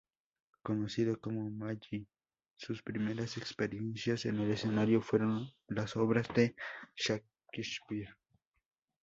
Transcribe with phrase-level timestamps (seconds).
[0.63, 2.07] Conocido como "Magee",
[2.55, 6.55] sus primeras experiencias en el escenario fueron las obras de
[6.95, 8.09] Shakespeare.